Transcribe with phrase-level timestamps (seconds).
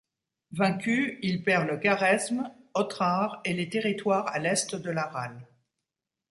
[0.51, 5.47] Vaincu, il perd le Khârezm, Otrar et les territoires à l’est de l’Aral.